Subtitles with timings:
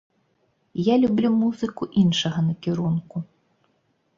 [0.87, 3.23] Я люблю музыку іншага накірунку.